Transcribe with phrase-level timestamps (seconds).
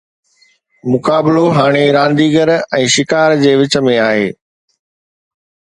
[0.91, 4.27] مقابلو هاڻي رانديگر ۽ شڪار جي وچ ۾ آهي.